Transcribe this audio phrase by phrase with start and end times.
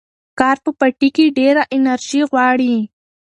[0.39, 2.75] کار په پټي کې ډېره انرژي غواړي.